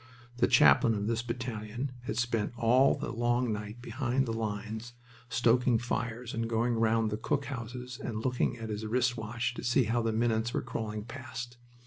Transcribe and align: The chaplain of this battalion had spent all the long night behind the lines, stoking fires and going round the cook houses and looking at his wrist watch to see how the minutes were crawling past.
The 0.37 0.47
chaplain 0.47 0.95
of 0.95 1.05
this 1.05 1.21
battalion 1.21 1.91
had 2.05 2.17
spent 2.17 2.53
all 2.57 2.95
the 2.95 3.11
long 3.11 3.53
night 3.53 3.83
behind 3.83 4.25
the 4.25 4.33
lines, 4.33 4.93
stoking 5.29 5.77
fires 5.77 6.33
and 6.33 6.49
going 6.49 6.73
round 6.73 7.11
the 7.11 7.17
cook 7.17 7.45
houses 7.45 7.99
and 8.03 8.25
looking 8.25 8.57
at 8.57 8.69
his 8.69 8.83
wrist 8.83 9.15
watch 9.15 9.53
to 9.53 9.63
see 9.63 9.83
how 9.83 10.01
the 10.01 10.11
minutes 10.11 10.55
were 10.55 10.63
crawling 10.63 11.03
past. 11.05 11.57